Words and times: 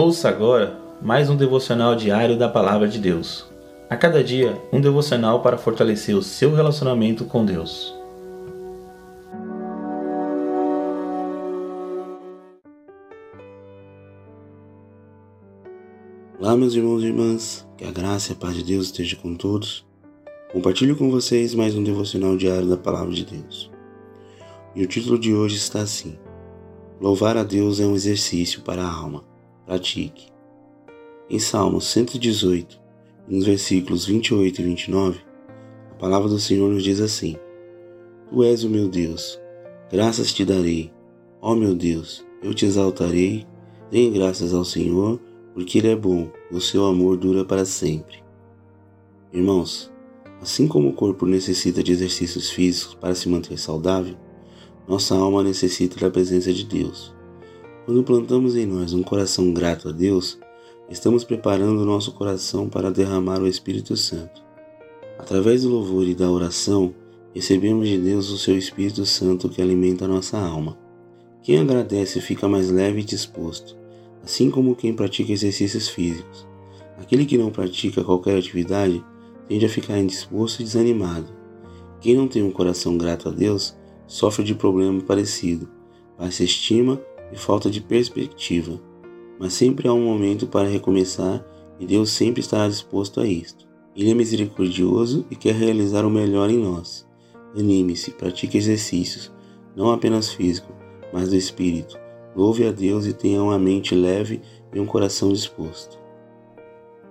Ouça 0.00 0.28
agora 0.28 0.78
mais 1.02 1.28
um 1.28 1.34
devocional 1.34 1.96
diário 1.96 2.38
da 2.38 2.48
Palavra 2.48 2.86
de 2.86 3.00
Deus. 3.00 3.44
A 3.90 3.96
cada 3.96 4.22
dia, 4.22 4.56
um 4.72 4.80
devocional 4.80 5.42
para 5.42 5.58
fortalecer 5.58 6.14
o 6.14 6.22
seu 6.22 6.54
relacionamento 6.54 7.24
com 7.24 7.44
Deus. 7.44 7.92
Olá, 16.38 16.56
meus 16.56 16.74
irmãos 16.74 17.02
e 17.02 17.06
irmãs, 17.06 17.66
que 17.76 17.84
a 17.84 17.90
graça 17.90 18.30
e 18.30 18.34
a 18.34 18.38
paz 18.38 18.54
de 18.54 18.62
Deus 18.62 18.86
esteja 18.86 19.16
com 19.16 19.34
todos. 19.34 19.84
Compartilho 20.52 20.94
com 20.94 21.10
vocês 21.10 21.56
mais 21.56 21.74
um 21.74 21.82
devocional 21.82 22.36
diário 22.36 22.68
da 22.68 22.76
Palavra 22.76 23.12
de 23.12 23.24
Deus. 23.24 23.68
E 24.76 24.84
o 24.84 24.86
título 24.86 25.18
de 25.18 25.34
hoje 25.34 25.56
está 25.56 25.80
assim: 25.80 26.16
Louvar 27.00 27.36
a 27.36 27.42
Deus 27.42 27.80
é 27.80 27.84
um 27.84 27.96
exercício 27.96 28.60
para 28.60 28.84
a 28.84 28.88
alma. 28.88 29.27
Pratique. 29.68 30.32
Em 31.28 31.38
Salmos 31.38 31.88
118, 31.88 32.80
nos 33.28 33.44
versículos 33.44 34.06
28 34.06 34.62
e 34.62 34.64
29, 34.64 35.20
a 35.90 35.94
palavra 35.96 36.26
do 36.26 36.38
Senhor 36.38 36.70
nos 36.70 36.82
diz 36.82 37.02
assim: 37.02 37.36
Tu 38.30 38.44
és 38.44 38.64
o 38.64 38.70
meu 38.70 38.88
Deus, 38.88 39.38
graças 39.92 40.32
te 40.32 40.42
darei. 40.42 40.90
Ó 41.42 41.54
meu 41.54 41.74
Deus, 41.74 42.24
eu 42.42 42.54
te 42.54 42.64
exaltarei. 42.64 43.46
Dê 43.90 44.08
graças 44.08 44.54
ao 44.54 44.64
Senhor, 44.64 45.20
porque 45.52 45.76
Ele 45.76 45.88
é 45.88 45.96
bom 45.96 46.30
e 46.50 46.54
o 46.54 46.62
seu 46.62 46.86
amor 46.86 47.18
dura 47.18 47.44
para 47.44 47.66
sempre. 47.66 48.24
Irmãos, 49.34 49.92
assim 50.40 50.66
como 50.66 50.88
o 50.88 50.94
corpo 50.94 51.26
necessita 51.26 51.82
de 51.82 51.92
exercícios 51.92 52.48
físicos 52.48 52.94
para 52.94 53.14
se 53.14 53.28
manter 53.28 53.58
saudável, 53.58 54.16
nossa 54.88 55.14
alma 55.14 55.44
necessita 55.44 56.00
da 56.00 56.10
presença 56.10 56.54
de 56.54 56.64
Deus. 56.64 57.17
Quando 57.88 58.02
plantamos 58.02 58.54
em 58.54 58.66
nós 58.66 58.92
um 58.92 59.02
coração 59.02 59.50
grato 59.50 59.88
a 59.88 59.92
Deus, 59.92 60.38
estamos 60.90 61.24
preparando 61.24 61.80
o 61.80 61.86
nosso 61.86 62.12
coração 62.12 62.68
para 62.68 62.90
derramar 62.90 63.40
o 63.40 63.48
Espírito 63.48 63.96
Santo. 63.96 64.42
Através 65.18 65.62
do 65.62 65.70
louvor 65.70 66.06
e 66.06 66.14
da 66.14 66.30
oração, 66.30 66.94
recebemos 67.34 67.88
de 67.88 67.96
Deus 67.96 68.28
o 68.28 68.36
seu 68.36 68.58
Espírito 68.58 69.06
Santo 69.06 69.48
que 69.48 69.62
alimenta 69.62 70.04
a 70.04 70.08
nossa 70.08 70.38
alma. 70.38 70.76
Quem 71.42 71.60
agradece 71.60 72.20
fica 72.20 72.46
mais 72.46 72.70
leve 72.70 73.00
e 73.00 73.04
disposto, 73.04 73.74
assim 74.22 74.50
como 74.50 74.76
quem 74.76 74.92
pratica 74.92 75.32
exercícios 75.32 75.88
físicos. 75.88 76.46
Aquele 76.98 77.24
que 77.24 77.38
não 77.38 77.50
pratica 77.50 78.04
qualquer 78.04 78.36
atividade 78.36 79.02
tende 79.48 79.64
a 79.64 79.70
ficar 79.70 79.98
indisposto 79.98 80.60
e 80.60 80.64
desanimado. 80.66 81.32
Quem 82.02 82.14
não 82.14 82.28
tem 82.28 82.42
um 82.42 82.52
coração 82.52 82.98
grato 82.98 83.30
a 83.30 83.32
Deus 83.32 83.74
sofre 84.06 84.44
de 84.44 84.54
problema 84.54 85.00
parecido, 85.00 85.66
baixa 86.18 86.44
estima 86.44 87.00
e 87.32 87.36
falta 87.36 87.70
de 87.70 87.80
perspectiva, 87.80 88.80
mas 89.38 89.52
sempre 89.52 89.88
há 89.88 89.92
um 89.92 90.04
momento 90.04 90.46
para 90.46 90.68
recomeçar 90.68 91.44
e 91.78 91.86
Deus 91.86 92.10
sempre 92.10 92.40
estará 92.40 92.68
disposto 92.68 93.20
a 93.20 93.26
isto. 93.26 93.68
Ele 93.96 94.10
é 94.10 94.14
misericordioso 94.14 95.26
e 95.30 95.36
quer 95.36 95.54
realizar 95.54 96.04
o 96.04 96.10
melhor 96.10 96.50
em 96.50 96.58
nós. 96.58 97.06
Anime-se, 97.56 98.12
pratique 98.12 98.58
exercícios, 98.58 99.32
não 99.74 99.90
apenas 99.90 100.30
físico, 100.30 100.72
mas 101.12 101.28
do 101.28 101.36
espírito. 101.36 101.98
Louve 102.34 102.66
a 102.66 102.72
Deus 102.72 103.06
e 103.06 103.12
tenha 103.12 103.42
uma 103.42 103.58
mente 103.58 103.94
leve 103.94 104.40
e 104.72 104.78
um 104.78 104.86
coração 104.86 105.32
disposto. 105.32 105.98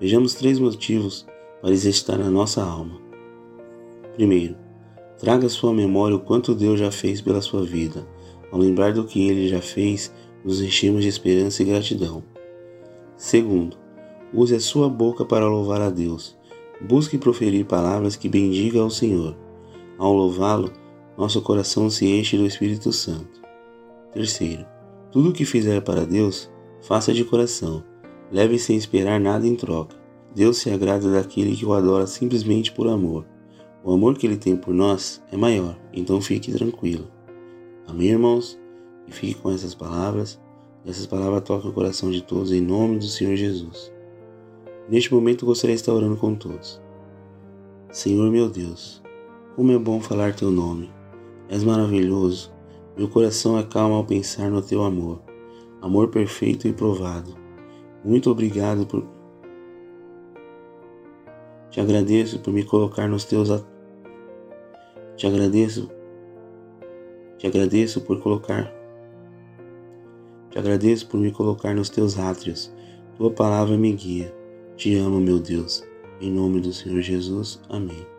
Vejamos 0.00 0.34
três 0.34 0.58
motivos 0.58 1.26
para 1.60 1.72
exercitar 1.72 2.20
a 2.20 2.30
nossa 2.30 2.62
alma. 2.62 3.00
Primeiro, 4.14 4.56
traga 5.18 5.46
à 5.46 5.50
sua 5.50 5.72
memória 5.72 6.16
o 6.16 6.20
quanto 6.20 6.54
Deus 6.54 6.78
já 6.78 6.90
fez 6.90 7.20
pela 7.20 7.40
sua 7.40 7.64
vida 7.64 8.06
ao 8.50 8.58
lembrar 8.58 8.92
do 8.92 9.04
que 9.04 9.28
ele 9.28 9.48
já 9.48 9.60
fez, 9.60 10.12
nos 10.44 10.60
enchemos 10.60 11.02
de 11.02 11.08
esperança 11.08 11.62
e 11.62 11.66
gratidão. 11.66 12.22
Segundo, 13.16 13.76
use 14.32 14.54
a 14.54 14.60
sua 14.60 14.88
boca 14.88 15.24
para 15.24 15.48
louvar 15.48 15.80
a 15.80 15.90
Deus. 15.90 16.36
Busque 16.80 17.16
proferir 17.16 17.64
palavras 17.64 18.16
que 18.16 18.28
bendigam 18.28 18.84
ao 18.84 18.90
Senhor. 18.90 19.36
Ao 19.96 20.12
louvá-lo, 20.12 20.72
nosso 21.16 21.40
coração 21.40 21.88
se 21.88 22.06
enche 22.06 22.36
do 22.36 22.46
Espírito 22.46 22.92
Santo. 22.92 23.40
Terceiro, 24.12 24.66
tudo 25.10 25.30
o 25.30 25.32
que 25.32 25.44
fizer 25.44 25.80
para 25.80 26.04
Deus, 26.04 26.50
faça 26.82 27.12
de 27.12 27.24
coração. 27.24 27.84
Leve 28.30 28.58
sem 28.58 28.76
esperar 28.76 29.20
nada 29.20 29.46
em 29.46 29.54
troca. 29.54 29.96
Deus 30.34 30.58
se 30.58 30.70
agrada 30.70 31.10
daquele 31.12 31.54
que 31.54 31.64
o 31.64 31.72
adora 31.72 32.06
simplesmente 32.06 32.72
por 32.72 32.88
amor. 32.88 33.24
O 33.84 33.92
amor 33.92 34.18
que 34.18 34.26
ele 34.26 34.36
tem 34.36 34.56
por 34.56 34.74
nós 34.74 35.22
é 35.30 35.36
maior, 35.36 35.78
então 35.92 36.20
fique 36.20 36.50
tranquilo. 36.50 37.13
Amém, 37.86 38.08
irmãos? 38.08 38.58
E 39.06 39.12
fique 39.12 39.34
com 39.34 39.50
essas 39.50 39.74
palavras. 39.74 40.40
Essas 40.86 41.06
palavras 41.06 41.42
tocam 41.42 41.70
o 41.70 41.74
coração 41.74 42.10
de 42.10 42.22
todos 42.22 42.52
em 42.52 42.60
nome 42.60 42.98
do 42.98 43.06
Senhor 43.06 43.36
Jesus. 43.36 43.92
Neste 44.88 45.12
momento 45.12 45.46
gostaria 45.46 45.74
de 45.74 45.80
estar 45.80 45.92
orando 45.92 46.16
com 46.16 46.34
todos. 46.34 46.80
Senhor 47.90 48.30
meu 48.30 48.50
Deus, 48.50 49.02
como 49.56 49.72
é 49.72 49.78
bom 49.78 50.00
falar 50.00 50.34
teu 50.34 50.50
nome. 50.50 50.90
És 51.48 51.62
maravilhoso. 51.62 52.52
Meu 52.96 53.08
coração 53.08 53.56
acalma 53.56 53.96
ao 53.96 54.04
pensar 54.04 54.50
no 54.50 54.60
teu 54.60 54.82
amor. 54.82 55.22
Amor 55.80 56.08
perfeito 56.08 56.66
e 56.68 56.72
provado. 56.72 57.34
Muito 58.04 58.30
obrigado 58.30 58.86
por. 58.86 59.06
Te 61.70 61.80
agradeço 61.80 62.38
por 62.40 62.52
me 62.52 62.64
colocar 62.64 63.08
nos 63.08 63.24
teus. 63.24 63.48
Te 65.16 65.26
agradeço 65.26 65.90
te 67.44 67.48
agradeço 67.48 68.00
por 68.00 68.22
colocar. 68.22 68.72
Te 70.50 70.58
agradeço 70.58 71.06
por 71.06 71.20
me 71.20 71.30
colocar 71.30 71.74
nos 71.74 71.90
teus 71.90 72.18
átrios. 72.18 72.72
Tua 73.18 73.30
palavra 73.30 73.76
me 73.76 73.92
guia. 73.92 74.34
Te 74.78 74.96
amo, 74.96 75.20
meu 75.20 75.38
Deus. 75.38 75.84
Em 76.22 76.30
nome 76.30 76.62
do 76.62 76.72
Senhor 76.72 77.02
Jesus. 77.02 77.60
Amém. 77.68 78.13